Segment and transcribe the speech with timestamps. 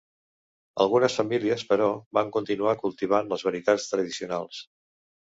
[0.85, 1.89] Algunes famílies, però,
[2.19, 4.65] van continuar cultivant les varietats tradicionals.